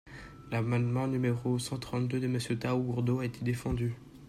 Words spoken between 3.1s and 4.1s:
a été défendu.